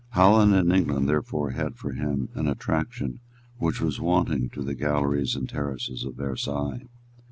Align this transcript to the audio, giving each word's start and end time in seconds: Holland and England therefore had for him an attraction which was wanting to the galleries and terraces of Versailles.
Holland 0.13 0.55
and 0.55 0.73
England 0.73 1.07
therefore 1.07 1.51
had 1.51 1.75
for 1.75 1.91
him 1.91 2.29
an 2.33 2.47
attraction 2.47 3.19
which 3.59 3.79
was 3.79 4.01
wanting 4.01 4.49
to 4.49 4.63
the 4.63 4.73
galleries 4.73 5.35
and 5.35 5.47
terraces 5.47 6.03
of 6.05 6.15
Versailles. 6.15 6.81